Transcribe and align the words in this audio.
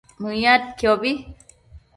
Mëyadquiobi 0.21 1.11